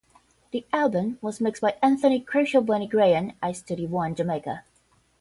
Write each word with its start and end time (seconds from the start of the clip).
The 0.49 0.65
album 0.73 1.19
was 1.21 1.39
mixed 1.39 1.61
by 1.61 1.77
Anthony 1.79 2.19
"Crucial 2.19 2.63
Bunny" 2.63 2.87
Graham 2.87 3.33
at 3.39 3.55
Studio 3.55 3.87
One, 3.87 4.15
Jamaica. 4.15 4.63